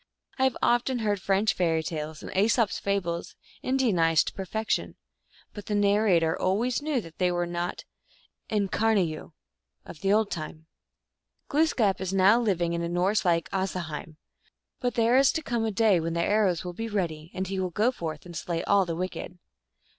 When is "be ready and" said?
16.73-17.45